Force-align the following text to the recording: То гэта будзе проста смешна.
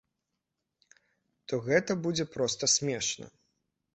То 1.51 1.59
гэта 1.67 1.91
будзе 2.07 2.25
проста 2.37 2.71
смешна. 2.79 3.27